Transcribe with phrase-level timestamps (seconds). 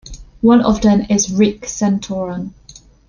[0.41, 2.53] One of them is Rick Santorum.